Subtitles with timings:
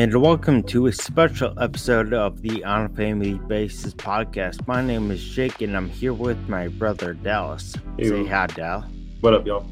[0.00, 4.66] and welcome to a special episode of the On a Family Bases podcast.
[4.66, 7.74] My name is Jake, and I'm here with my brother Dallas.
[7.98, 8.08] Hey.
[8.08, 8.80] Say hi, Dal.
[9.20, 9.66] What up, y'all?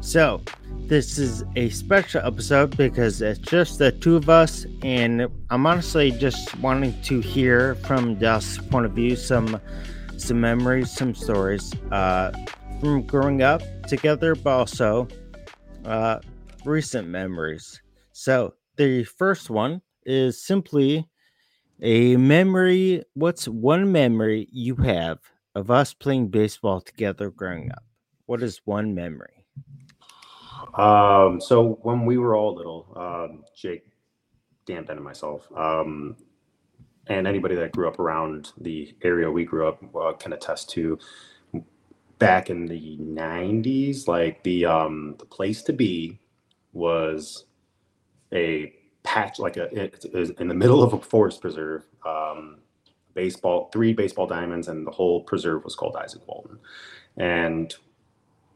[0.00, 0.42] So,
[0.88, 6.10] this is a special episode because it's just the two of us, and I'm honestly
[6.10, 9.60] just wanting to hear from Dallas' point of view some
[10.16, 12.32] some memories, some stories uh,
[12.80, 15.06] from growing up together, but also
[15.84, 16.18] uh,
[16.64, 17.80] recent memories.
[18.10, 21.06] So, the first one is simply
[21.82, 23.02] a memory.
[23.14, 25.18] What's one memory you have
[25.54, 27.84] of us playing baseball together growing up?
[28.26, 29.44] What is one memory?
[30.74, 33.84] Um, so when we were all little, um, Jake,
[34.64, 36.16] Dan, Ben, and myself, um,
[37.08, 40.98] and anybody that grew up around the area we grew up uh, can attest to.
[42.18, 46.18] Back in the '90s, like the um, the place to be
[46.72, 47.46] was
[48.32, 51.84] a patch, like a it, it in the middle of a forest preserve.
[52.06, 52.58] Um,
[53.14, 56.58] baseball, three baseball diamonds, and the whole preserve was called Izaak Walton.
[57.16, 57.74] And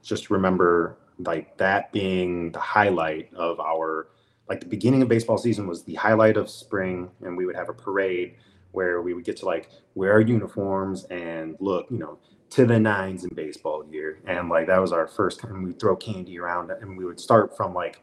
[0.03, 4.09] just remember like that being the highlight of our
[4.49, 7.69] like the beginning of baseball season was the highlight of spring and we would have
[7.69, 8.37] a parade
[8.73, 12.19] where we would get to like wear our uniforms and look you know
[12.51, 15.95] to the nines in baseball gear and like that was our first time we'd throw
[15.97, 18.03] candy around and we would start from like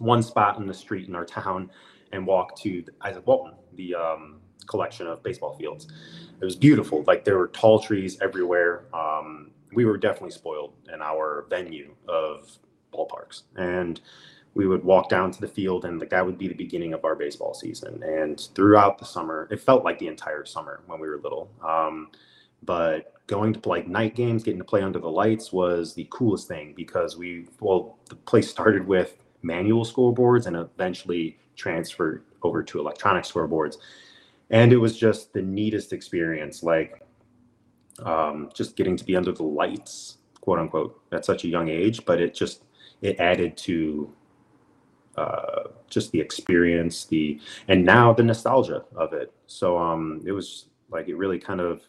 [0.00, 1.70] one spot in the street in our town
[2.12, 5.88] and walk to Izaak Walton the um, collection of baseball fields
[6.40, 11.02] it was beautiful like there were tall trees everywhere um, we were definitely spoiled in
[11.02, 12.58] our venue of
[12.92, 13.42] ballparks.
[13.56, 14.00] And
[14.54, 17.04] we would walk down to the field, and like that would be the beginning of
[17.04, 18.02] our baseball season.
[18.04, 21.50] And throughout the summer, it felt like the entire summer when we were little.
[21.62, 22.10] Um,
[22.62, 26.46] but going to like night games, getting to play under the lights was the coolest
[26.46, 32.80] thing because we, well, the place started with manual scoreboards and eventually transferred over to
[32.80, 33.76] electronic scoreboards.
[34.50, 36.62] And it was just the neatest experience.
[36.62, 37.02] Like
[38.02, 42.04] um, just getting to be under the lights, quote unquote, at such a young age.
[42.04, 42.64] But it just
[43.02, 44.12] it added to
[45.16, 49.32] uh, just the experience, the and now the nostalgia of it.
[49.46, 51.82] So um, it was like it really kind of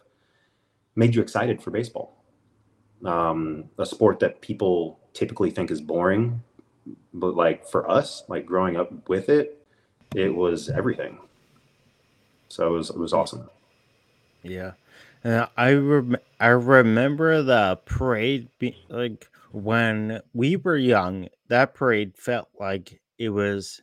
[0.95, 2.23] made you excited for baseball,
[3.03, 6.41] um, a sport that people typically think is boring,
[7.13, 9.65] but like for us, like growing up with it,
[10.15, 11.17] it was everything.
[12.49, 13.49] So it was it was awesome.
[14.43, 14.71] Yeah.
[15.23, 22.15] Uh, I rem- I remember the parade be- like when we were young that parade
[22.17, 23.81] felt like it was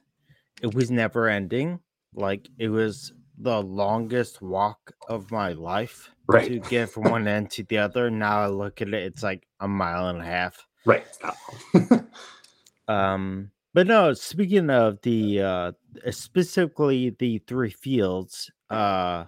[0.62, 1.80] it was never ending
[2.14, 6.46] like it was the longest walk of my life Right.
[6.46, 9.46] to get from one end to the other now I look at it it's like
[9.60, 11.06] a mile and a half Right.
[12.92, 15.72] um but no speaking of the uh
[16.10, 19.24] specifically the three fields uh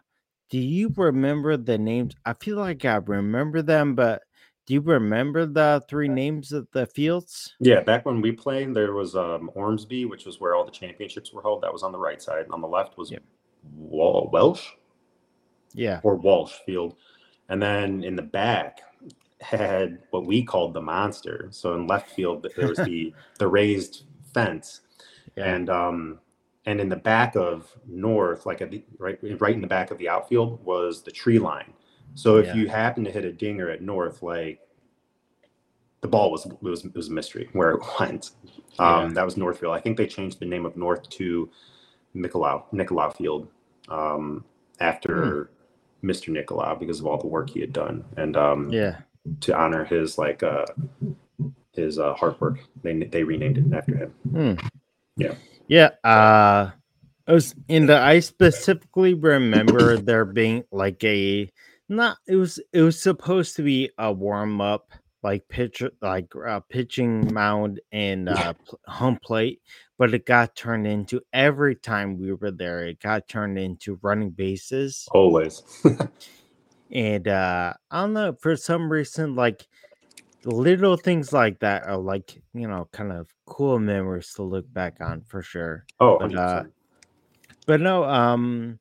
[0.51, 2.15] do you remember the names?
[2.25, 4.23] I feel like I remember them, but
[4.67, 7.55] do you remember the three names of the fields?
[7.59, 11.33] Yeah, back when we played, there was um, Ormsby, which was where all the championships
[11.33, 11.63] were held.
[11.63, 12.45] That was on the right side.
[12.45, 13.23] And on the left was Yep.
[13.75, 14.69] Wal- Welsh
[15.73, 15.99] Yeah.
[16.05, 16.95] or Walsh Field,
[17.49, 18.81] and then in the back
[19.41, 21.49] had what we called the monster.
[21.51, 24.81] So in left field, there was the the raised fence,
[25.37, 25.55] Yeah.
[25.55, 26.19] and um,
[26.67, 29.99] and in the back of north, like at the, right right in the back of
[29.99, 31.73] the outfield, was the tree line.
[32.15, 32.55] So if Yeah.
[32.55, 34.61] you happen to hit a dinger at north, like
[36.01, 38.31] the ball was was was a mystery where it went.
[38.79, 39.15] Um, Yeah.
[39.15, 39.75] That was Northfield.
[39.75, 41.51] I think they changed the name of North to
[42.15, 43.49] Nicolau Nicolau Field
[43.89, 44.45] um,
[44.81, 45.51] after
[46.03, 46.29] Mr.
[46.31, 48.99] Nicolau because of all the work he had done, and um, yeah.
[49.41, 50.67] To honor his like uh,
[51.73, 54.15] his uh, hard work, they they renamed it after him.
[54.31, 54.67] Hmm.
[55.17, 55.35] Yeah.
[55.69, 55.91] Yeah.
[56.03, 56.71] Uh
[57.27, 61.51] I was in the I specifically remember there being like a
[61.89, 64.91] not it was it was supposed to be a warm up
[65.23, 68.53] like pitch like uh, pitching mound and uh
[68.87, 69.61] home plate
[69.99, 74.31] but it got turned into every time we were there it got turned into running
[74.31, 75.63] bases Always.
[76.95, 79.67] and uh i don't know for some reason like
[80.45, 84.97] little things like that are like you know kind of cool memories to look back
[85.01, 86.65] on for sure oh, But, uh,
[87.67, 88.79] but no um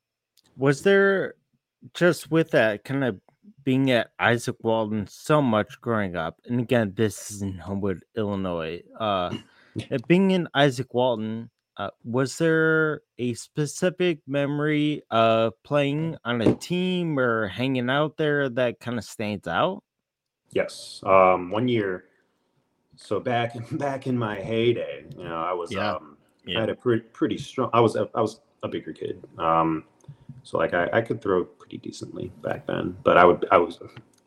[0.58, 1.36] was there
[1.94, 3.20] just with that kind of
[3.64, 8.82] being at Izaak Walton so much growing up and again this is in homewood illinois
[9.00, 9.36] uh
[10.08, 17.18] being in Izaak Walton uh, was there a specific memory of playing on a team
[17.18, 19.84] or hanging out there that kind of stands out
[20.52, 21.02] Yes.
[21.04, 22.06] Um, one year.
[22.96, 25.96] So back back in my heyday, you know, I was Yeah.
[25.96, 26.18] um,
[26.48, 27.70] I had a pretty pretty strong.
[27.74, 29.86] I was a, I was a bigger kid, um,
[30.44, 32.96] so like I, I could throw pretty decently back then.
[33.04, 33.80] But I would I was,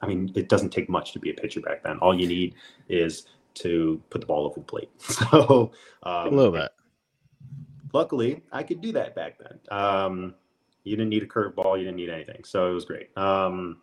[0.03, 1.99] I mean, it doesn't take much to be a pitcher back then.
[1.99, 2.55] All you need
[2.89, 4.91] is to put the ball over the plate.
[5.01, 5.71] So
[6.03, 6.71] um, a little bit.
[8.01, 9.59] Luckily, I could do that back then.
[9.71, 10.35] Um,
[10.85, 11.79] you didn't need a curveball.
[11.79, 12.45] You didn't need anything.
[12.45, 13.09] So it was great.
[13.17, 13.79] Um,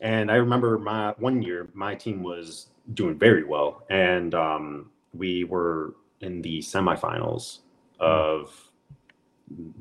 [0.00, 5.44] and I remember my one year, my team was doing very well, and um, we
[5.44, 7.58] were in the semifinals
[8.00, 8.52] of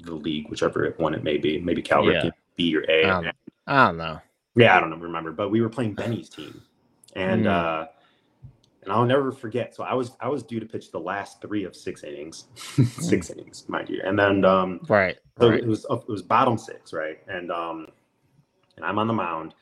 [0.04, 1.60] the league, whichever one it may be.
[1.60, 2.30] Maybe Cal Yeah.
[2.58, 3.06] B or A.
[3.06, 3.26] Um,
[3.66, 4.20] I don't know.
[4.56, 6.62] Yeah, I don't remember, but we were playing Benny's team,
[7.16, 7.50] and Mm.
[7.50, 7.88] uh,
[8.89, 9.75] and I'll never forget.
[9.75, 12.45] So I was I was due to pitch the last three of six innings,
[13.00, 15.15] six innings, mind you, and then um, Right.
[15.39, 15.59] so right.
[15.59, 17.88] it was it was bottom six, right, and um,
[18.77, 19.53] and I'm on the mound,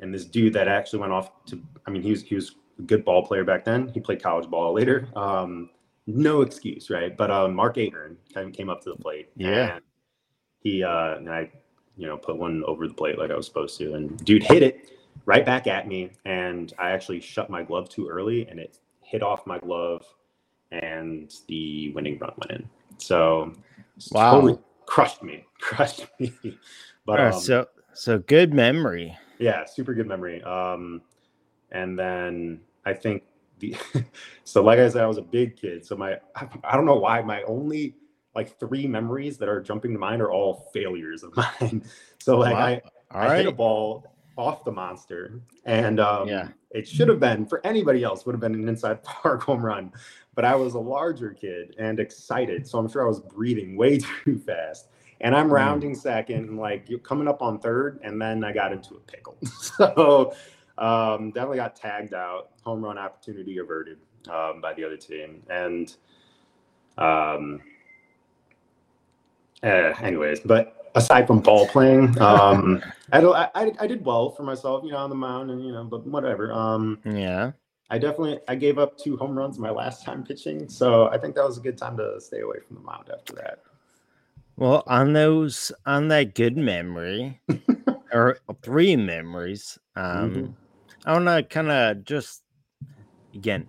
[0.00, 2.82] and this dude that actually went off to, I mean, he was he was a
[2.82, 3.88] good ball player back then.
[3.88, 5.08] He played college ball later.
[5.14, 5.68] Um,
[6.06, 7.14] no excuse, right?
[7.14, 9.74] But um, Mark Ahern came came up to the plate, Yeah.
[9.74, 9.84] and
[10.60, 11.50] he uh, and I,
[11.98, 14.62] you know, put one over the plate like I was supposed to, and dude hit
[14.62, 14.90] it
[15.26, 19.22] right back at me, and I actually shut my glove too early, and it hit
[19.22, 20.04] off my glove,
[20.70, 22.68] and the winning run went in.
[22.98, 23.52] So
[24.12, 24.30] Wow.
[24.30, 26.32] totally crushed me, crushed me.
[27.06, 29.16] But right, um, so so good memory.
[29.38, 30.42] yeah, super good memory.
[30.42, 31.02] Um,
[31.72, 33.24] and then I think
[33.58, 33.76] the
[34.44, 35.84] so like I said, I was a big kid.
[35.84, 36.18] So my
[36.64, 37.96] I don't know why my only
[38.34, 41.84] like three memories that are jumping to mind are all failures of mine.
[42.18, 42.58] So like Wow.
[42.58, 42.82] I,
[43.12, 46.48] All I hit a ball off the monster, and um, Yeah.
[46.70, 49.92] it should have been for anybody else would have been an inside park home run.
[50.34, 53.98] But I was a larger kid and excited, so I'm sure I was breathing way
[54.24, 54.88] too fast.
[55.22, 55.52] And I'm Mm.
[55.52, 59.36] rounding second, and like coming up on third, and then I got into a pickle.
[59.60, 60.32] so
[60.78, 62.50] um, definitely got tagged out.
[62.64, 63.98] Home run opportunity averted
[64.30, 65.94] um, by the other team, and
[66.96, 67.60] um,
[69.62, 72.82] uh, anyways, but aside from ball playing, um,
[73.12, 75.72] I, don't, I I did well for myself, you know, on the mound, and you
[75.72, 76.52] know, but whatever.
[76.52, 77.52] Um, Yeah.
[77.92, 81.34] I definitely I gave up two home runs my last time pitching, so I think
[81.34, 83.58] that was a good time to stay away from the mound after that.
[84.56, 87.40] Well, on those on that good memory
[88.12, 90.54] or three memories, um Mhm.
[91.04, 92.42] I want to kind of just
[93.34, 93.66] again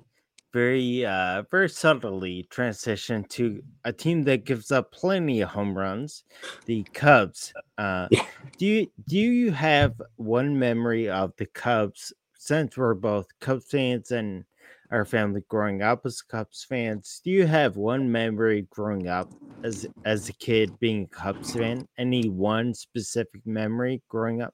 [0.53, 6.23] very uh very subtly transition to a team that gives up plenty of home runs,
[6.65, 7.53] the Cubs.
[7.77, 8.25] Uh Yeah.
[8.57, 14.11] do you do you have one memory of the Cubs since we're both Cubs fans
[14.11, 14.43] and
[14.91, 17.21] our family growing up as Cubs fans?
[17.23, 19.29] Do you have one memory growing up
[19.63, 21.87] as as a kid being a Cubs fan?
[21.97, 24.53] Any one specific memory growing up?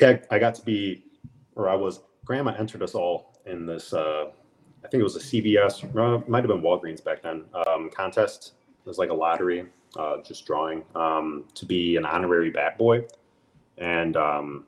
[0.00, 1.04] Yeah, I got to be,
[1.54, 2.00] or I was.
[2.26, 3.92] Grandma entered us all in this.
[3.92, 4.32] Uh,
[4.86, 7.44] I think it was a CVS, might have been Walgreens back then.
[7.66, 8.52] Um, contest.
[8.84, 9.66] It was like a lottery,
[9.98, 13.04] uh, just drawing um, to be an honorary bat boy.
[13.78, 14.64] And um,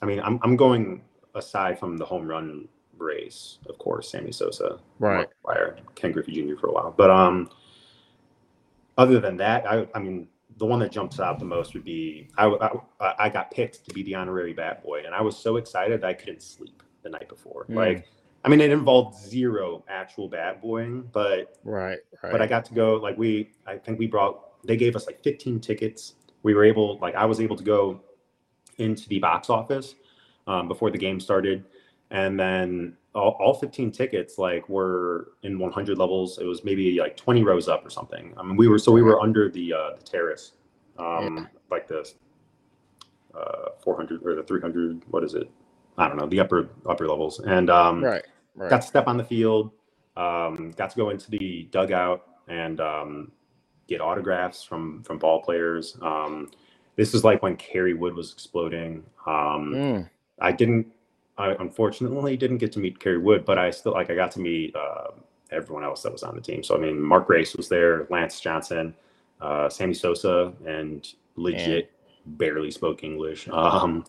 [0.00, 1.02] I mean, I'm I'm going
[1.34, 2.68] aside from the home run
[2.98, 6.56] race, of course, Sammy Sosa, Mark McGwire, Ken Griffey Jr.
[6.60, 6.94] for a while.
[6.96, 7.50] But um,
[8.96, 10.28] other than that, I, I mean,
[10.58, 12.46] the one that jumps out the most would be I,
[13.00, 16.04] I, I got picked to be the honorary bat boy, and I was so excited
[16.04, 17.64] I couldn't sleep the night before.
[17.64, 17.74] Mm.
[17.74, 18.08] Like,
[18.44, 22.32] I mean, it involved zero actual bat boying, but Right, right.
[22.32, 22.94] but I got to go.
[22.96, 24.64] Like we, I think we brought.
[24.66, 26.14] They gave us like 15 tickets.
[26.42, 28.00] We were able, like, I was able to go
[28.78, 29.94] into the box office
[30.46, 31.64] um, before the game started,
[32.10, 36.38] and then all, all 15 tickets like were in 100 levels.
[36.38, 38.34] It was maybe like 20 rows up or something.
[38.38, 40.52] I mean, we were so we were under the uh, the terrace,
[40.98, 42.10] um, like the
[43.34, 45.02] uh, 400 or the 300.
[45.10, 45.50] What is it?
[46.00, 48.24] I don't know the upper upper levels, and um, right,
[48.56, 48.70] right.
[48.70, 49.70] got to step on the field,
[50.16, 53.32] um, got to go into the dugout and um,
[53.86, 55.98] get autographs from from ball players.
[56.00, 56.50] Um,
[56.96, 59.04] this is like when Kerry Wood was exploding.
[59.26, 60.86] Um, Mm, I didn't,
[61.36, 64.40] I unfortunately didn't get to meet Kerry Wood, but I still like I got to
[64.40, 65.08] meet uh,
[65.50, 66.62] everyone else that was on the team.
[66.62, 68.94] So I mean, Mark Grace was there, Lance Johnson,
[69.40, 71.92] uh, Sammy Sosa, and legit
[72.24, 73.48] barely spoke English.
[73.50, 74.04] Um,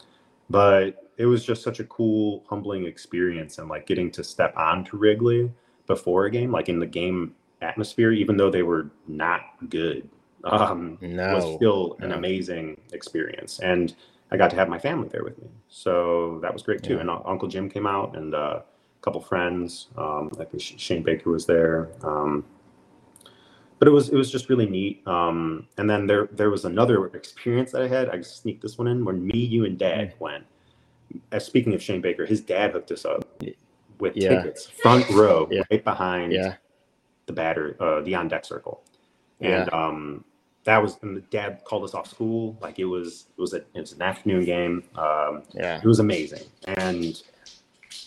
[0.52, 4.98] but it was just such a cool, humbling experience, and like getting to step onto
[4.98, 5.52] Wrigley
[5.88, 10.08] before a game, like in the game atmosphere, even though they were not good,
[10.44, 12.16] um, was still an no.
[12.16, 13.60] amazing experience.
[13.60, 13.96] And
[14.32, 16.96] I got to have my family there with me, so that was great too.
[16.96, 17.02] Yeah.
[17.02, 18.64] And uh, Uncle Jim came out, and uh, a
[19.02, 19.88] couple friends.
[19.98, 21.90] Um, I think Sh- Shane Baker was there.
[22.04, 22.46] Um,
[23.82, 25.02] but it was it was just really neat.
[25.08, 28.10] Um, and then there there was another experience that I had.
[28.10, 30.46] I sneaked this one in when me, you, and Dad went.
[31.32, 33.26] Uh, speaking of Shane Baker, his dad hooked us up
[33.98, 34.30] with yeah.
[34.30, 35.64] tickets, front row, Yeah.
[35.72, 36.58] right behind Yeah.
[37.26, 38.84] the batter, uh, the on deck circle,
[39.40, 39.88] and Yeah.
[39.88, 40.26] um,
[40.64, 42.56] that was and the dad called us off school.
[42.62, 44.84] Like it was it was a it was an afternoon game.
[44.94, 45.80] Um, Yeah.
[45.80, 47.20] it was amazing, and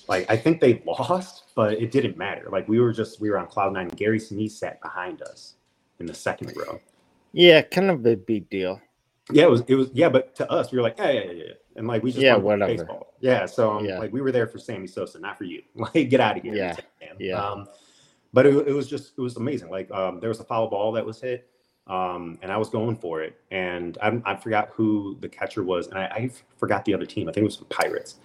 [0.06, 2.48] like I think they lost, but it didn't matter.
[2.48, 3.88] Like we were just we were on cloud nine.
[3.88, 5.53] Gary Sinise sat behind us
[6.00, 6.80] in the second row.
[7.32, 8.80] Yeah, kind of a big deal.
[9.30, 11.32] Yeah, it was it was yeah, but to us we were like yeah yeah yeah,
[11.32, 11.52] yeah.
[11.76, 12.84] and like we just Yeah, wanted to play whatever.
[12.84, 13.14] baseball.
[13.20, 13.98] Yeah, so um, Yeah.
[13.98, 15.62] like we were there for Sammy Sosa, not for you.
[15.74, 16.54] Like get out of here.
[16.54, 16.76] Yeah,
[17.18, 17.34] yeah.
[17.40, 17.66] Um,
[18.32, 19.70] but it, it was just it was amazing.
[19.70, 21.48] Like um, there was a foul ball that was hit,
[21.86, 25.86] um, and I was going for it, and I, I forgot who the catcher was,
[25.88, 27.28] and I, I forgot the other team.
[27.28, 28.16] I think it was the Pirates.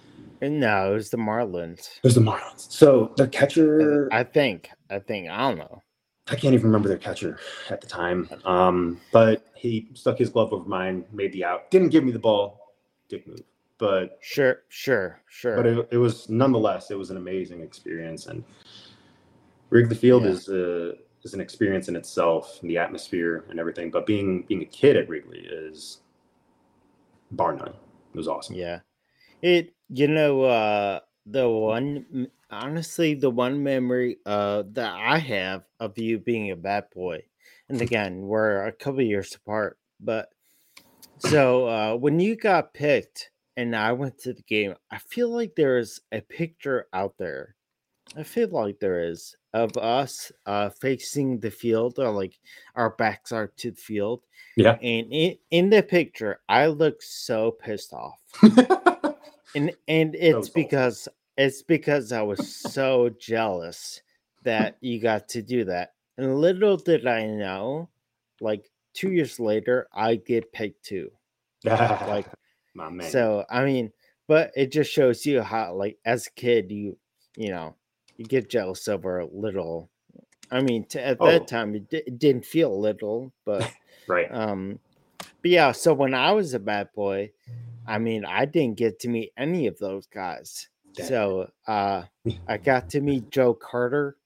[0.42, 1.98] No, it was the Marlins.
[1.98, 2.72] It was the Marlins.
[2.72, 4.70] So the catcher, I think.
[4.90, 5.30] I think.
[5.30, 5.82] I don't know.
[6.36, 8.30] Can't even remember their catcher at the time.
[8.46, 12.20] Um, but he stuck his glove over mine, made the out, didn't give me the
[12.20, 12.74] ball,
[13.08, 13.42] dick move.
[13.78, 15.56] But Sure, sure, sure.
[15.56, 18.44] but it, it was nonetheless it was an amazing experience and
[19.70, 20.30] Wrigley Field Yeah.
[20.32, 20.94] is a
[21.24, 23.90] is an experience in itself and the atmosphere and everything.
[23.92, 26.00] But being being a kid at Wrigley is
[27.32, 27.70] bar none.
[27.70, 28.56] It was awesome.
[28.56, 28.80] Yeah.
[29.42, 31.00] It you know uh
[31.32, 36.92] the one honestly the one memory uh that I have of you being a bat
[36.92, 37.24] boy.
[37.70, 40.30] And again, we're a couple years apart, but
[41.20, 45.54] so uh when you got picked and I went to the game, I feel like
[45.56, 47.56] there's a picture out there.
[48.18, 52.40] I feel like there is of us uh facing the field or like
[52.76, 54.24] our backs are to the field.
[54.56, 54.78] Yeah.
[54.82, 58.20] And in, in the picture, I look so pissed off
[59.56, 61.08] and and it's because
[61.40, 64.02] it's because I was so jealous
[64.44, 65.94] that you got to do that.
[66.18, 67.90] And little did I know,
[68.42, 71.12] like two years later, I get picked too.
[71.66, 72.28] like
[72.76, 73.10] my man.
[73.10, 73.92] So I mean,
[74.28, 76.98] but it just shows you how, like, as a kid, you
[77.38, 77.76] you know,
[78.18, 79.90] you get jealous over a little.
[80.52, 81.28] I mean, at Oh.
[81.28, 83.72] that time, it, di- it didn't feel little, but
[84.08, 84.28] right.
[84.32, 84.80] um,
[85.42, 87.32] but yeah, so when I was a bat boy,
[87.88, 90.68] I mean, I didn't get to meet any of those guys.
[91.06, 92.04] So uh,
[92.48, 94.18] I got to meet Joe Carter.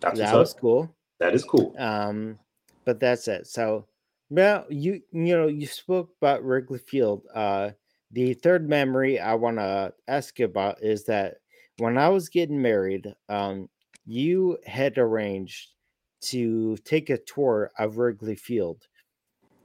[0.00, 0.60] That's that was up.
[0.60, 0.94] cool.
[1.18, 1.74] That is cool.
[1.78, 2.38] Um,
[2.84, 3.46] but that's it.
[3.46, 3.86] So,
[4.30, 7.22] well, you you know, you spoke about Wrigley Field.
[7.34, 7.70] Uh,
[8.12, 11.38] the third memory I want to ask you about is that
[11.78, 13.68] when I was getting married, um,
[14.06, 15.70] you had arranged
[16.22, 18.86] to take a tour of Wrigley Field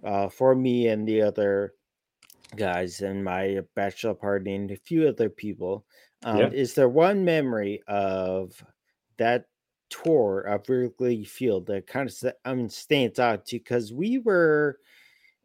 [0.03, 1.73] uh, for me and the other
[2.55, 5.85] guys and my bachelor party and a few other people.
[6.23, 6.49] Um, Yeah.
[6.49, 8.63] Is there one memory of
[9.17, 9.45] that
[9.89, 13.59] tour of Wrigley Field that kind of I mean, stands out to you?
[13.59, 14.79] Because we were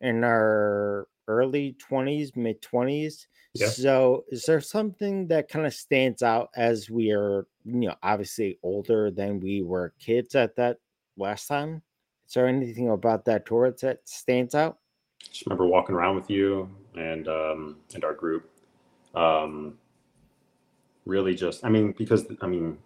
[0.00, 3.26] in our early 20s, mid 20s.
[3.54, 3.68] Yeah.
[3.68, 8.59] So, is there something that kind of stands out as we are, you know, obviously
[8.62, 10.76] older than we were kids at that
[11.16, 11.83] last time?
[12.26, 14.78] Is there anything about that tour that stands out?
[15.23, 18.50] Just remember walking around with you and um, and our group.
[19.14, 19.78] Um,
[21.07, 22.79] really, just I mean, because I mean,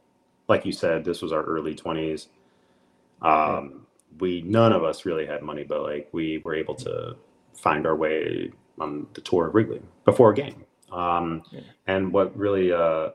[0.49, 2.29] like you said, this was our early twenties.
[3.23, 3.87] Um,
[4.19, 7.17] we none of us really had money, but like we were able to
[7.55, 10.65] find our way on the tour of Wrigley before a game.
[10.93, 11.61] Um, Yeah.
[11.87, 13.11] And what really uh,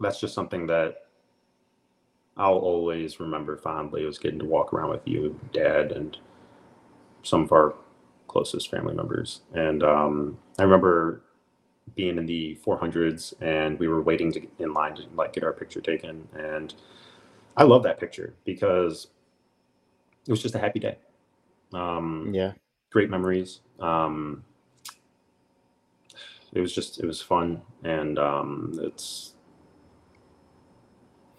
[0.00, 1.06] that's just something that
[2.36, 6.16] I'll always remember fondly was getting to walk around with you, Dad, and
[7.22, 7.74] some of our
[8.28, 9.42] closest family members.
[9.52, 11.22] And um, I remember
[11.94, 15.44] being in the 400s, and we were waiting to get in line to like get
[15.44, 16.26] our picture taken.
[16.34, 16.74] And
[17.56, 19.08] I love that picture because
[20.26, 20.98] it was just a happy day.
[21.72, 22.52] Um, Yeah.
[22.90, 23.60] great memories.
[23.78, 24.44] Um,
[26.52, 29.34] it was just it was fun, and um, it's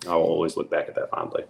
[0.08, 1.44] I'll always look back at that fondly.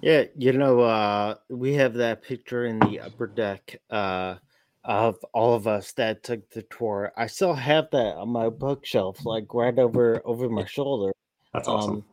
[0.00, 4.36] Yeah, you know, uh, we have that picture in the upper deck uh,
[4.84, 7.12] of all of us that took the tour.
[7.16, 11.12] I still have that on my bookshelf, like right over over my shoulder.
[11.52, 11.94] That's awesome.
[11.94, 12.04] Um,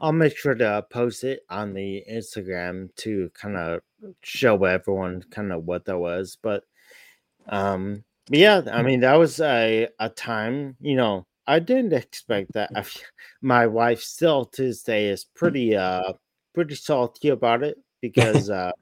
[0.00, 3.80] I'll make sure to post it on the Instagram to kind of
[4.22, 6.36] show everyone kind of what that was.
[6.42, 6.64] But
[7.48, 10.76] um, but yeah, I mean that was a a time.
[10.80, 12.70] You know, I didn't expect that.
[12.74, 12.84] I,
[13.40, 16.12] my wife still to this day is pretty uh
[16.54, 18.72] pretty salty about it because uh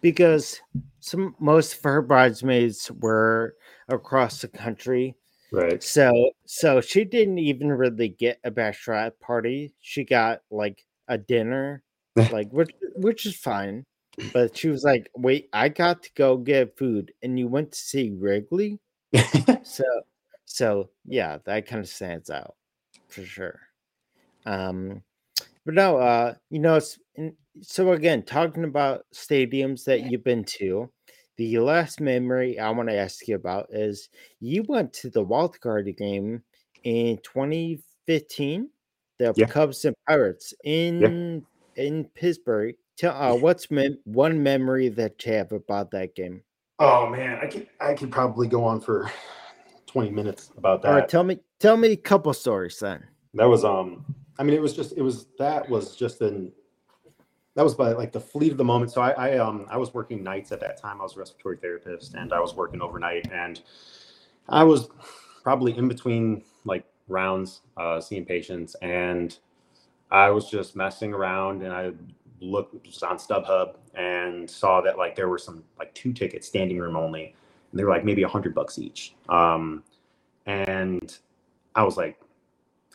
[0.00, 0.60] because
[1.00, 3.54] some most of her bridesmaids were
[3.88, 5.16] across the country
[5.52, 5.82] right.
[5.82, 9.74] so so she didn't even really get a bachelorette party.
[9.80, 11.82] She got like a dinner,
[12.32, 13.84] like which which is fine.
[14.32, 17.78] But she was like, "Wait, I got to go get food, and you went to
[17.78, 18.80] see Wrigley."
[19.64, 19.84] So
[20.44, 22.54] so yeah, that kind of stands out
[23.08, 23.60] for sure.
[24.46, 25.02] Um,
[25.68, 26.98] But no, uh, you know, it's
[27.60, 30.90] so again talking about stadiums that you've been to.
[31.36, 34.08] The last memory I want to ask you about is
[34.40, 36.42] you went to the wild card game
[36.84, 38.70] in 2015,
[39.18, 39.44] the Yeah.
[39.44, 41.44] Cubs and Pirates in
[41.76, 42.74] in Pittsburgh.
[42.96, 46.44] Tell uh, what's mem- one memory that you have about that game,
[46.78, 49.12] Oh man, I could I could probably go on for
[49.86, 51.10] 20 minutes about that.
[51.10, 53.06] tell me tell me a couple stories then.
[53.34, 54.06] That was um
[54.38, 56.52] I mean it was just it was that was just an
[57.58, 58.92] that was by like the fleet of the moment.
[58.92, 61.00] So I, I um I was working nights at that time.
[61.00, 63.60] I was a respiratory therapist and I was working overnight and
[64.48, 64.88] I was
[65.42, 69.36] probably in between like rounds uh seeing patients and
[70.10, 71.90] I was just messing around and I
[72.40, 76.78] looked just on StubHub and saw that like there were some like two tickets standing
[76.78, 77.34] room only
[77.72, 79.14] and they were like maybe a hundred bucks each.
[79.28, 79.82] Um
[80.46, 81.18] and
[81.74, 82.20] I was like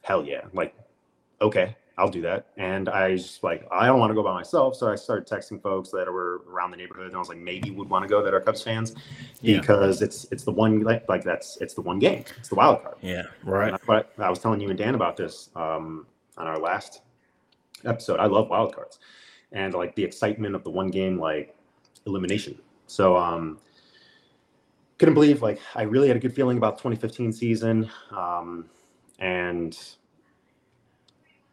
[0.03, 0.73] hell yeah like
[1.43, 2.47] okay i'll do that.
[2.57, 4.75] And i just like i don't want to go by myself.
[4.75, 7.69] So i started texting folks that were around the neighborhood and i was like maybe
[7.69, 8.95] would want to go that are cubs fans
[9.41, 9.59] Yeah.
[9.59, 12.23] because it's it's the one like, like that's it's the one game.
[12.39, 12.95] It's the wild card.
[13.01, 17.01] Yeah, And I, I was telling you and dan about this um on our last
[17.85, 18.19] episode.
[18.19, 18.97] I love wild cards.
[19.51, 21.55] And like the excitement of the one game like
[22.07, 22.57] elimination.
[22.87, 23.59] So um
[24.97, 27.87] couldn't believe like i really had a good feeling about 2015 season.
[28.09, 28.65] Um
[29.19, 29.77] and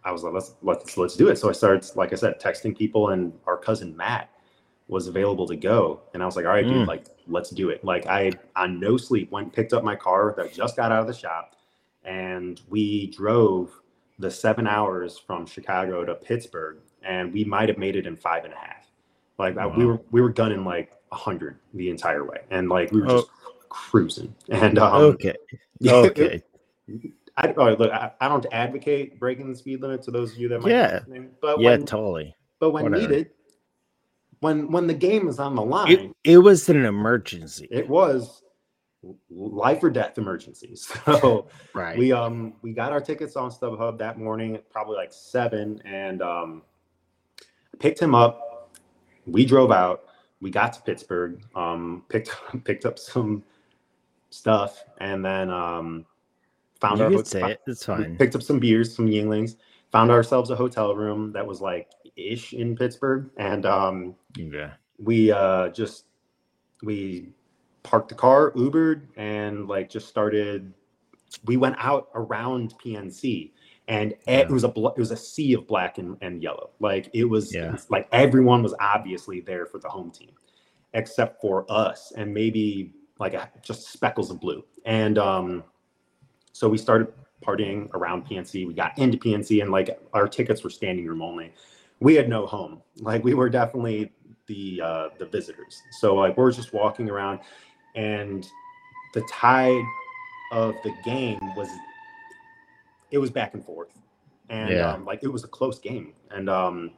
[0.04, 1.37] I was like, let's let's let's do it.
[1.37, 4.30] So I started, like I said, texting people, and our cousin Matt
[4.88, 6.71] was available to go, and I was like, all right, Mm.
[6.80, 7.85] dude, like let's do it.
[7.85, 11.07] Like I on no sleep went picked up my car that just got out of
[11.07, 11.54] the shop,
[12.04, 13.71] and we drove
[14.19, 18.45] the seven hours from Chicago to Pittsburgh, and we might have made it in five
[18.45, 18.87] and a half.
[19.38, 22.90] Like I- we were we were gunning like a hundred the entire way, and like
[22.90, 23.16] we were Oh.
[23.21, 23.30] just
[23.69, 24.35] cruising.
[24.49, 25.35] And um, okay,
[25.86, 26.43] okay,
[27.43, 30.49] I, oh, look, I, I don't advocate breaking the speed limit to those of you
[30.49, 30.95] that might be Yeah.
[30.95, 32.35] listening, but yeah, when, totally.
[32.59, 33.03] but when whatever.
[33.09, 33.31] needed,
[34.41, 35.91] when when the game is on the line,
[36.25, 38.43] It, it was an emergency, it was
[39.31, 40.75] life or death emergency.
[41.05, 41.97] So right?
[41.99, 46.23] we um we got our tickets on StubHub that morning, at probably like seven, and
[46.23, 46.63] um
[47.79, 48.71] picked him up.
[49.26, 50.05] We drove out.
[50.41, 51.43] We got to Pittsburgh.
[51.55, 53.43] Um, picked picked up some
[54.31, 56.07] stuff, and then um
[56.80, 57.60] found you our can hot- say it.
[57.66, 58.16] It's fine.
[58.16, 59.56] picked up some beers, some Yuenglings,
[59.93, 64.73] found ourselves a hotel room that was like ish in Pittsburgh, and um, Yeah.
[64.99, 66.04] we uh, just
[66.82, 67.28] we
[67.82, 70.73] parked the car, Ubered, and like just started.
[71.45, 73.52] We went out around PNC,
[73.88, 74.38] and Yeah.
[74.40, 76.71] it was a it was a sea of black and, and yellow.
[76.80, 77.76] Like it was Yeah.
[77.88, 80.30] like everyone was obviously there for the home team,
[80.95, 84.64] except for us and maybe like a, just speckles of blue.
[84.86, 85.62] And um,
[86.61, 87.09] so we started
[87.43, 88.67] partying around PNC.
[88.67, 91.55] We got into PNC, and like our tickets were standing room only.
[92.01, 92.83] We had no home.
[92.99, 94.13] Like we were definitely
[94.47, 95.81] the uh, the visitors.
[96.01, 97.41] So like we're just walking around,
[97.97, 98.47] and
[99.15, 99.83] the tide
[100.53, 101.69] of the game was
[103.11, 103.99] it was back and forth,
[104.51, 104.93] and Yeah.
[104.93, 106.91] um, like it was a close game, and um,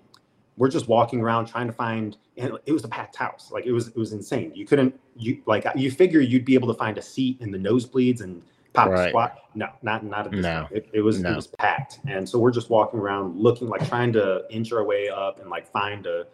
[0.56, 2.16] we're just walking around trying to find.
[2.36, 3.52] And it was a packed house.
[3.52, 4.50] Like it was it was insane.
[4.56, 7.58] You couldn't you like you figure you'd be able to find a seat in the
[7.58, 9.10] nosebleeds and pop Right.
[9.10, 9.38] squat.
[9.54, 10.62] No, not not at this No.
[10.62, 10.68] time.
[10.70, 11.32] It, it was No.
[11.32, 14.84] it was packed, and so we're just walking around looking like trying to inch our
[14.84, 16.26] way up and like find a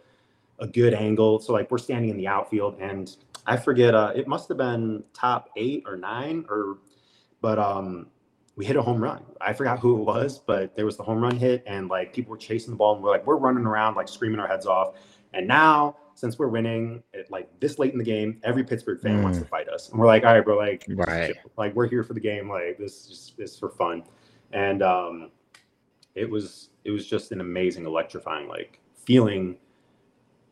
[0.59, 1.39] a good angle.
[1.39, 3.95] So like we're standing in the outfield, and I forget.
[3.95, 6.77] Uh, it must have been top eight or nine, or
[7.41, 8.07] but um,
[8.55, 9.23] we hit a home run.
[9.39, 12.31] I forgot who it was, but there was the home run hit, and like people
[12.31, 14.95] were chasing the ball, and we're like we're running around like screaming our heads off.
[15.33, 19.23] And now, since we're winning, it, like this late in the game, every Pittsburgh fan
[19.23, 19.43] wants Mm.
[19.43, 21.35] to fight us, and we're like, all right, bro, like Right.
[21.57, 24.03] like we're here for the game, like this is this is for fun,
[24.51, 25.31] and um,
[26.15, 29.57] it was it was just an amazing, electrifying like feeling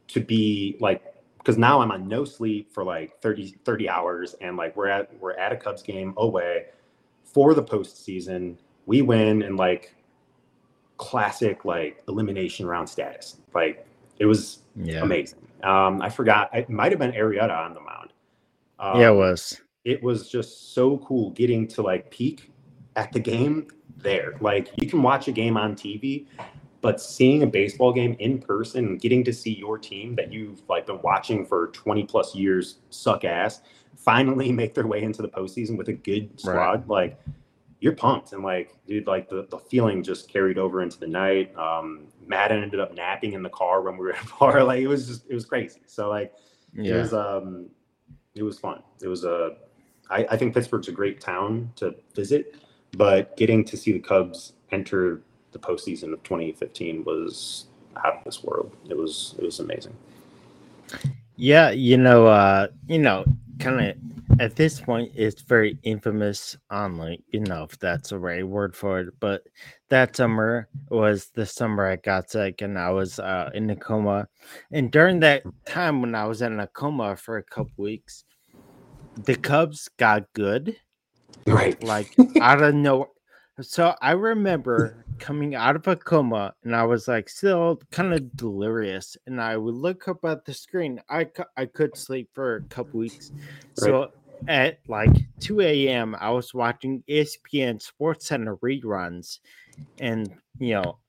[0.08, 1.03] to be like
[1.39, 5.17] because now I'm on no sleep for like 30, 30 hours and like we're at
[5.19, 6.65] we're at a Cubs game away
[7.23, 8.58] for the postseason.
[8.86, 9.95] We win and like
[10.97, 13.38] classic like elimination round status.
[13.53, 13.86] Like
[14.19, 15.02] it was Yeah.
[15.02, 15.40] amazing.
[15.63, 18.13] Um, I forgot it might have been Arrieta on the mound.
[18.80, 19.62] Um, yeah, it was.
[19.86, 22.52] it was just so cool getting to like peak
[22.96, 24.36] at the game there.
[24.40, 26.28] Like you can watch a game on TV,
[26.82, 30.62] but seeing a baseball game in person and getting to see your team that you've
[30.70, 33.62] like been watching for 20 plus years suck ass
[33.96, 37.20] finally make their way into the postseason with a good squad, like
[37.80, 38.34] you're pumped.
[38.34, 41.56] And like, dude, like the, the feeling just carried over into the night.
[41.58, 44.63] Um, Matt ended up napping in the car when we were at a bar.
[44.66, 45.82] Like it was just, it was crazy.
[45.86, 46.34] So like,
[46.76, 47.68] it was um
[48.36, 49.56] it was fun it was a
[50.12, 52.56] I, I think pittsburgh's a great town to visit
[52.96, 57.66] but getting to see the cubs enter the the postseason of 2015 was
[58.04, 58.76] out of this world.
[58.90, 59.96] It was it was amazing.
[61.36, 63.26] Yeah, you know, uh, you know,
[63.60, 63.96] kind of
[64.40, 69.00] at this point, it's very infamous online, you know, if that's the right word for
[69.00, 69.13] it.
[69.20, 69.44] But
[69.90, 74.28] that summer was the summer I got sick and I was uh, in a coma.
[74.72, 78.26] And during that time when I was in a coma for a couple weeks,
[79.16, 80.76] the Cubs got good.
[81.46, 81.82] Right.
[81.84, 83.08] Like out of nowhere.
[83.62, 88.36] So I remember coming out of a coma and I was like still kind of
[88.36, 91.01] delirious and I would look up at the screen.
[91.10, 93.32] I, I could sleep for a couple weeks.
[93.73, 94.10] So right.
[94.47, 96.15] at like 2 a.m.
[96.19, 99.39] I was watching ESPN Sports Center reruns
[99.99, 100.99] and you know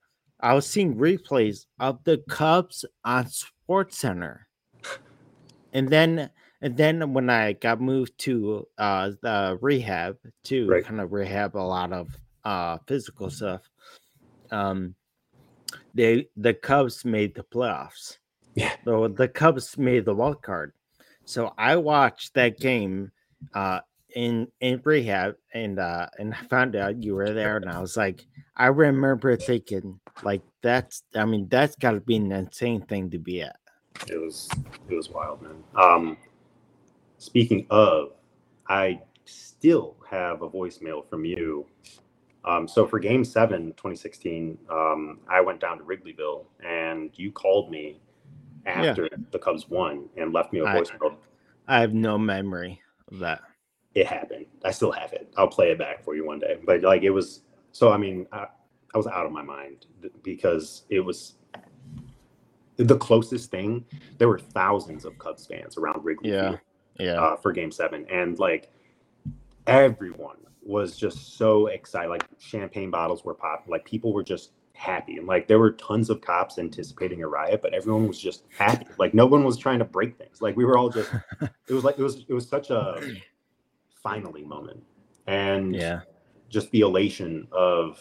[0.41, 4.47] I was seeing replays of the Cubs on Sports Center.
[5.73, 10.85] And then and then when I got moved to uh the rehab to right.
[10.85, 12.09] kind of rehab a lot of
[12.49, 13.63] uh physical stuff,
[14.51, 14.95] um
[15.95, 18.19] they the Cubs made the playoffs.
[18.55, 18.75] Yeah.
[18.85, 20.73] So the Cubs made the wild card.
[21.25, 23.13] So I watched that game
[23.55, 23.81] uh
[24.15, 27.97] in in rehab and uh and I found out you were there and I was
[27.97, 28.25] like
[28.57, 33.43] I remember thinking like that's I mean that's gotta be an insane thing to be
[33.43, 33.57] at.
[34.09, 34.49] It was
[34.89, 35.63] it was wild, man.
[35.75, 36.17] Um
[37.19, 38.13] Speaking of,
[38.69, 41.67] I still have a voicemail from you.
[42.49, 47.71] Um, so for game seven, 2016, um, I went down to Wrigleyville and you called
[47.71, 48.01] me
[48.67, 49.19] after yeah.
[49.31, 51.17] the Cubs won and left me a voicemail.
[51.67, 52.81] I, I have no memory
[53.11, 53.43] of that.
[53.95, 54.47] It happened.
[54.65, 55.33] I still have it.
[55.37, 56.59] I'll play it back for you one day.
[56.65, 58.47] But like it was, so I mean, I,
[58.95, 59.87] I was out of my mind
[60.23, 61.35] because it was
[62.77, 63.85] the closest thing.
[64.19, 66.31] There were thousands of Cubs fans around Wrigley.
[66.31, 66.57] Yeah
[66.99, 67.21] yeah.
[67.21, 68.07] uh, for game seven.
[68.11, 68.71] And like
[69.67, 70.37] everyone
[70.69, 72.11] was just so excited.
[72.11, 73.71] Like champagne bottles were popping.
[73.71, 75.17] Like people were just happy.
[75.17, 78.87] And like there were tons of cops anticipating a riot, but everyone was just happy.
[78.99, 80.43] Like no one was trying to break things.
[80.43, 83.01] Like we were all just it was like it was it was such a
[84.03, 84.83] finally moment.
[85.27, 86.03] And yeah,
[86.51, 87.99] just the elation of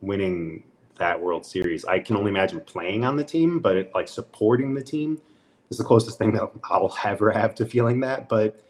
[0.00, 0.62] winning
[0.98, 1.84] that World Series.
[1.84, 5.20] I can only imagine playing on the team, but it, like supporting the team
[5.70, 8.28] is the closest thing that I'll ever have to feeling that.
[8.28, 8.62] But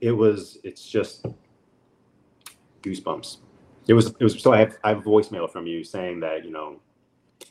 [0.00, 1.26] it was, it's just
[2.82, 3.38] goosebumps.
[3.86, 4.40] It was, it was.
[4.40, 6.80] So I have, I have a voicemail from you saying that you know,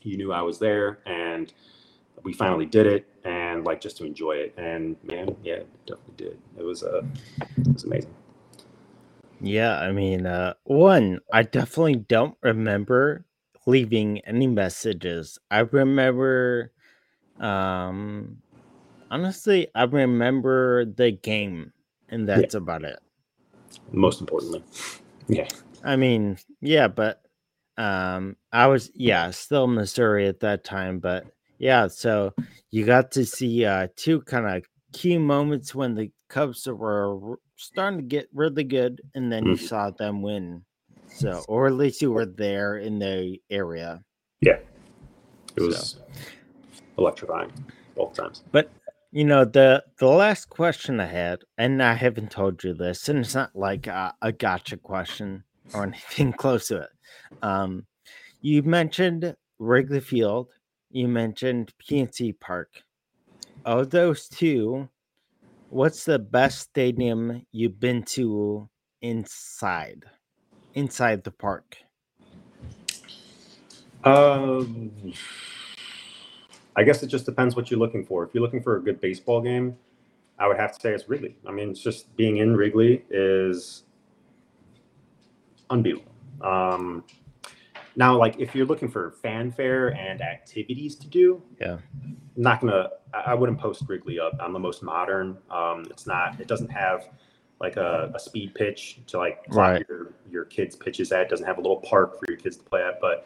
[0.04, 1.52] you knew I was there and
[2.24, 4.54] we finally did it and like just to enjoy it.
[4.58, 6.38] And man, yeah, definitely did.
[6.58, 7.02] It was uh,
[7.42, 8.14] it was amazing.
[9.40, 13.26] Yeah, I mean, uh, one, I definitely don't remember
[13.68, 15.38] leaving any messages.
[15.52, 16.72] I remember
[17.40, 18.42] um
[19.10, 21.72] Honestly, I remember the game,
[22.10, 22.58] and that's yeah.
[22.58, 23.00] about it.
[23.92, 24.64] Most importantly,
[25.28, 25.48] yeah.
[25.84, 27.22] I mean, yeah, but
[27.78, 31.26] um, I was yeah still Missouri at that time, but
[31.60, 31.88] yeah.
[31.88, 32.34] So
[32.72, 34.64] you got to see uh two kind of
[34.94, 39.52] key moments when the Cubs were starting to get really good, and then mm-hmm.
[39.52, 40.64] you saw them win.
[41.10, 44.04] So, or at least you were there in the area.
[44.42, 44.60] Yeah,
[45.56, 46.00] it was so.
[46.98, 47.52] electrifying
[47.96, 48.44] both times.
[48.52, 48.70] But
[49.12, 53.20] you know the the last question I had, and I haven't told you this, and
[53.20, 55.44] it's not like a, a gotcha question
[55.74, 56.90] or anything close to it.
[57.42, 57.86] Um,
[58.42, 60.50] you mentioned Wrigley Field,
[60.92, 62.84] you mentioned PNC Park.
[63.66, 64.88] Of those two,
[65.70, 68.70] what's the best stadium you've been to
[69.02, 70.06] inside,
[70.74, 71.78] inside the park?
[74.04, 74.92] Um.
[76.78, 78.24] I guess it just depends what you're looking for.
[78.24, 79.76] If you're looking for a good baseball game,
[80.38, 81.36] I would have to say it's Wrigley.
[81.48, 83.84] I mean, it's just being in Wrigley is
[85.72, 86.12] unbeatable.
[86.42, 87.04] Um,
[87.96, 92.90] now, like if you're looking for fanfare and activities to do, yeah, I'm not gonna.
[93.12, 95.40] I wouldn't post Wrigley up on the most modern.
[95.50, 96.40] Um, it's not.
[96.40, 97.10] It doesn't have
[97.60, 99.84] like a, a speed pitch to like right.
[99.90, 101.22] your your kids pitches at.
[101.22, 103.02] It doesn't have a little park for your kids to play at.
[103.02, 103.26] But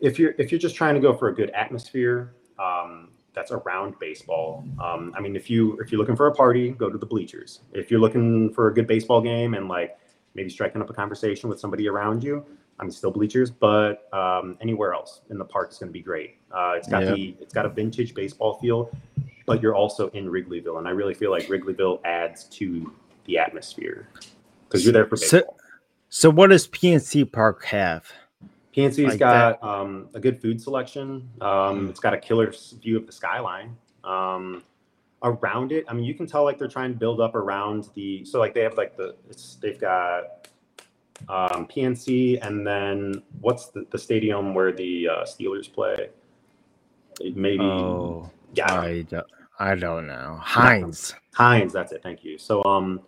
[0.00, 3.98] if you're if you're just trying to go for a good atmosphere, um, that's around
[3.98, 4.64] baseball.
[4.82, 7.60] Um, I mean, if you if you're looking for a party, go to the bleachers.
[7.72, 9.98] If you're looking for a good baseball game and like
[10.34, 12.44] maybe striking up a conversation with somebody around you,
[12.78, 16.02] I mean, still bleachers, but um, anywhere else in the park is going to be
[16.02, 16.36] great.
[16.50, 18.90] Uh, it's got the it's got a vintage baseball feel,
[19.46, 22.92] but you're also in Wrigleyville, and I really feel like Wrigleyville adds to
[23.26, 24.08] the atmosphere
[24.68, 25.40] because you're there for baseball.
[25.40, 25.56] So,
[26.08, 28.10] so what does PNC Park have?
[28.74, 31.28] PNC's like got um, a good food selection.
[31.40, 33.76] Um, it's got a killer view of the skyline.
[34.02, 34.62] Um,
[35.22, 38.24] around it, I mean, you can tell like they're trying to build up around the.
[38.24, 40.48] So like they have like the it's they've got
[41.28, 46.10] um, PNC, and then what's the, the stadium where the uh, Steelers play?
[47.34, 47.62] Maybe.
[47.62, 49.26] Oh, yeah, I don't- I don't,
[49.60, 50.38] I don't know.
[50.42, 51.14] Heinz.
[51.32, 51.72] Heinz.
[51.72, 52.02] That's it.
[52.02, 52.38] Thank you.
[52.38, 53.00] So um,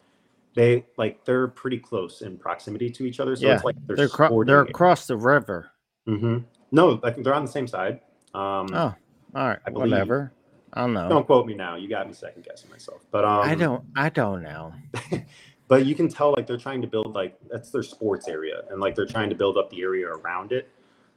[0.56, 3.36] they like they're pretty close in proximity to each other.
[3.36, 5.70] So Yeah, it's like They're cro- they're across the river.
[6.08, 6.38] Mm-hmm.
[6.72, 8.00] No, I think they're on the same side.
[8.34, 8.94] Um, Oh,
[9.34, 10.32] all right, I believe- whatever.
[10.72, 11.08] I don't know.
[11.08, 11.76] Don't quote me now.
[11.76, 13.00] You got me second guessing myself.
[13.10, 13.82] But um, I don't.
[13.96, 14.74] I don't know.
[15.68, 18.80] but you can tell like they're trying to build like that's their sports area and
[18.80, 20.68] like they're trying to build up the area around it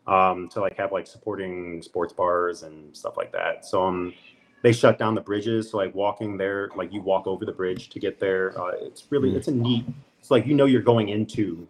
[0.07, 4.13] um to like have like supporting sports bars and stuff like that so um
[4.61, 7.89] they shut down the bridges so like walking there like you walk over the bridge
[7.89, 9.85] to get there uh, it's really it's a neat
[10.19, 11.67] it's like you know you're going into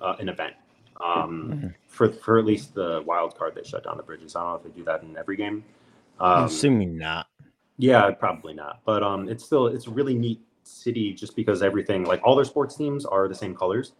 [0.00, 0.54] uh, an event
[1.04, 1.74] um Mhm.
[1.88, 4.56] for for at least the wild card they shut down the bridges i don't know
[4.56, 5.64] if they do that in every game
[6.18, 7.26] I'm um, assuming not.
[7.76, 8.80] yeah, probably not.
[8.86, 12.46] But um, it's still it's a really neat city just because everything like all their
[12.46, 13.92] sports teams are the same colors,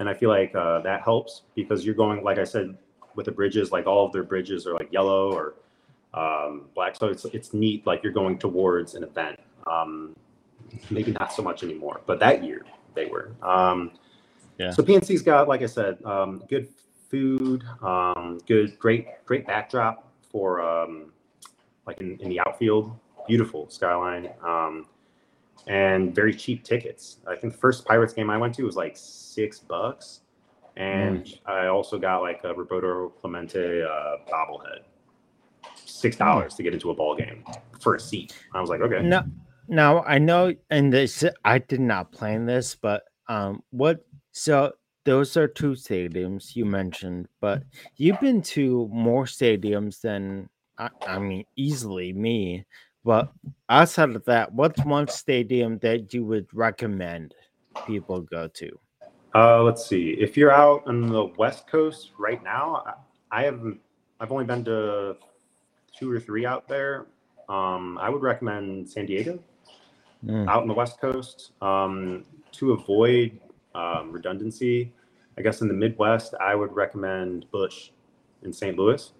[0.00, 2.76] and I feel like uh, that helps because you're going like I said
[3.14, 5.54] with the bridges, like all of their bridges are like yellow or
[6.14, 7.86] um, black, so it's it's neat.
[7.86, 9.38] Like you're going towards an event.
[9.66, 10.16] Um,
[10.90, 13.32] maybe not so much anymore, but that year they were.
[13.42, 13.92] Um,
[14.58, 14.70] Yeah.
[14.70, 16.68] So PNC's got like I said, um, good
[17.08, 21.12] food, um, good great great backdrop for um,
[21.86, 22.96] like in, in the outfield
[23.26, 24.86] beautiful skyline um,
[25.66, 27.18] and very cheap tickets.
[27.28, 30.20] I think the first Pirates game I went to was like six bucks,
[30.76, 34.80] and I also got like a Roberto Clemente uh, bobblehead,
[36.00, 37.44] six dollars to get into a ball game
[37.80, 38.34] for a seat.
[38.54, 39.24] I was like, okay, No,
[39.68, 44.04] now I know, and this I did not plan this, but um, what?
[44.32, 44.72] So
[45.04, 47.62] those are two stadiums you mentioned, but
[47.96, 52.66] you've been to more stadiums than I, I mean, easily me.
[53.04, 53.32] But
[53.68, 57.34] outside of that, what's one stadium that you would recommend
[57.86, 58.78] people go to?
[59.34, 60.10] Uh, let's see.
[60.18, 62.94] If you're out on the West Coast right now, I
[63.30, 63.80] I haven't.
[64.18, 65.16] I've only been to
[66.00, 67.06] two or three out there.
[67.48, 69.38] Um, I would recommend San Diego.
[70.24, 73.40] Mm, out in the West Coast um, to avoid
[73.74, 74.92] um, redundancy.
[75.38, 77.90] I guess in the Midwest, I would recommend Busch
[78.42, 78.76] in St.
[78.76, 79.12] Louis.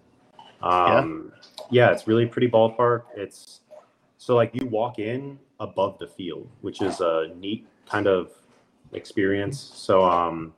[0.61, 1.31] Um,
[1.71, 1.91] yeah.
[1.91, 3.03] it's really pretty ballpark.
[3.15, 3.61] It's
[4.19, 8.31] so like you walk in above the field, which is a neat kind of
[8.93, 9.59] experience.
[9.59, 10.53] So, um,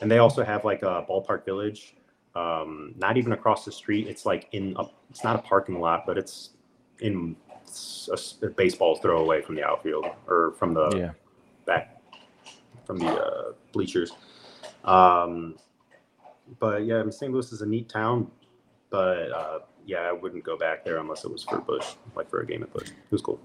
[0.00, 1.94] and they also have like a ballpark village,
[2.34, 4.08] um, not even across the street.
[4.08, 6.50] It's like in a, it's not a parking lot, but it's
[7.00, 7.36] in
[8.10, 11.10] a baseball throw away from the outfield or from the yeah,
[11.66, 12.00] back
[12.84, 14.12] from the uh, bleachers.
[14.84, 15.56] Um,
[16.58, 17.32] but yeah, I mean, St.
[17.32, 18.30] Louis is a neat town,
[18.90, 22.40] but uh, yeah, I wouldn't go back there unless it was for Busch, like for
[22.40, 22.88] a game at Busch.
[22.88, 23.40] It was cool.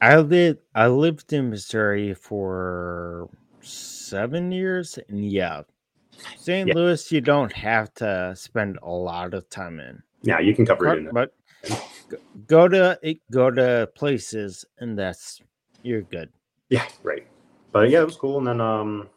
[0.00, 3.28] I lived I lived in Missouri for
[3.60, 5.62] seven years, and yeah,
[6.36, 6.68] St.
[6.68, 6.74] Yeah.
[6.74, 10.02] Louis you don't have to spend a lot of time in.
[10.22, 11.10] Yeah, you can cover it in.
[11.12, 11.32] but
[12.46, 15.40] go- to go to places and that's
[15.82, 16.28] you're good
[16.68, 17.26] Yeah, right.
[17.72, 18.38] But yeah, it was cool.
[18.38, 19.08] And then um,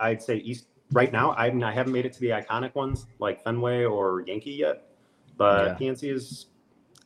[0.00, 1.32] I'd say East right now.
[1.32, 4.88] I I haven't made it to the iconic ones like Fenway or Yankee yet,
[5.36, 6.46] but PNC is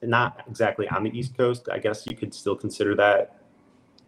[0.02, 1.68] not exactly on the East Coast.
[1.72, 3.40] I guess you could still consider that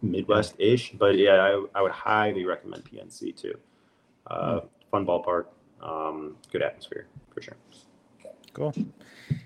[0.01, 0.93] Midwest-ish.
[0.93, 3.55] But yeah, I, I would highly recommend PNC too.
[4.27, 4.61] Uh,
[4.93, 5.45] Fun ballpark,
[5.81, 7.55] um, good atmosphere for sure.
[8.53, 8.71] cool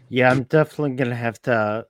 [0.09, 1.85] yeah i'm definitely gonna have to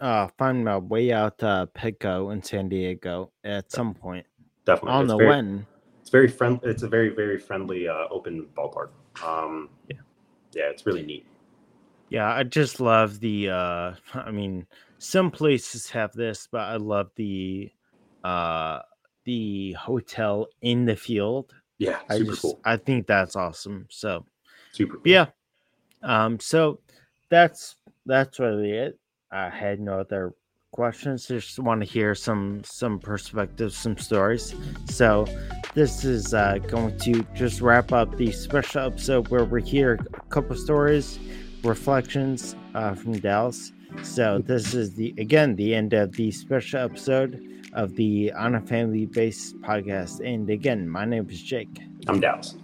[0.00, 4.26] uh find my way out to Petco in san diego at some point
[4.66, 5.66] Definitely, i don't It's know very- when
[6.02, 6.60] It's very friendly.
[6.70, 8.90] It's a very very friendly uh, open ballpark.
[9.24, 9.96] Um, Yeah.
[10.52, 11.24] yeah, it's really neat.
[12.10, 13.94] yeah i just love the uh
[14.28, 14.66] i mean
[14.98, 17.70] some places have this but i love the
[18.24, 18.80] uh
[19.24, 22.60] the hotel in the field Yeah, i super just cool.
[22.64, 24.24] i think that's awesome so
[24.72, 25.02] Super cool.
[25.16, 25.26] yeah
[26.02, 26.78] um so
[27.30, 28.98] that's that's really it.
[29.32, 30.34] I had no other
[30.72, 34.54] questions just want to hear some some perspectives some stories.
[34.86, 35.26] So
[35.74, 40.20] this is uh going to just wrap up the special episode where we hear a
[40.34, 41.18] couple stories
[41.62, 43.72] reflections uh from dallas.
[44.02, 47.30] So this is the again the end of the special episode
[47.74, 52.56] of the on a family bases podcast and again my name is jake I'm Dallas.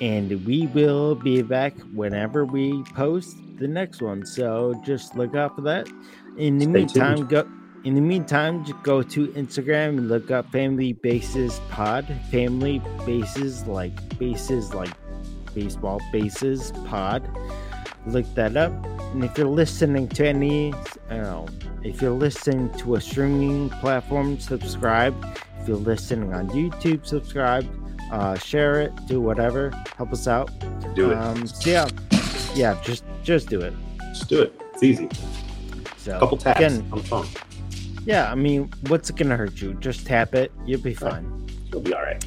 [0.00, 4.24] and we will be back whenever we post the next one.
[4.26, 5.88] So just look out for that.
[6.36, 7.28] In the Stay meantime, tuned.
[7.28, 7.48] go.
[7.84, 12.06] In the meantime, just go to Instagram and look up Family Bases Pod.
[12.30, 14.90] Family Bases like bases like
[15.54, 17.28] baseball bases pod.
[18.06, 18.72] Look that up.
[19.12, 20.72] And if you're listening to any,
[21.10, 21.46] I don't know,
[21.84, 25.14] if you're listening to a streaming platform, subscribe.
[25.60, 27.66] If you're listening on YouTube, subscribe.
[28.10, 30.50] uh, share it, do whatever, help us out.
[30.94, 31.16] Do it.
[31.16, 31.88] Um, so yeah,
[32.54, 33.72] yeah, just just do it.
[34.12, 34.60] Just do it.
[34.74, 35.08] It's easy.
[35.96, 37.26] So A couple taps again, on the phone.
[38.04, 39.74] yeah, I mean, what's it gonna hurt you?
[39.74, 41.24] Just tap it, you'll be fine.
[41.72, 42.22] You'll be all right.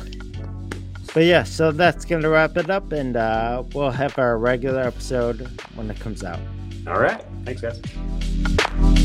[1.13, 5.47] But yeah, so that's gonna wrap it up, and uh, we'll have our regular episode
[5.75, 6.39] when it comes out.
[6.87, 7.23] All right.
[7.45, 9.04] Thanks, guys.